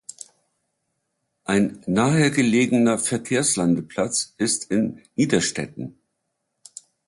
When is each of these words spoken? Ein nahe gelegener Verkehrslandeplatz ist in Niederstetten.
Ein 1.43 1.83
nahe 1.85 2.31
gelegener 2.31 2.97
Verkehrslandeplatz 2.97 4.33
ist 4.39 4.71
in 4.71 4.99
Niederstetten. 5.15 5.95